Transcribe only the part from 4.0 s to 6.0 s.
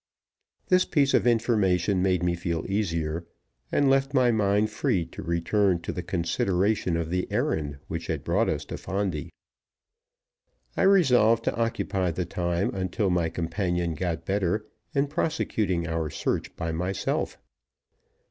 my mind free to return to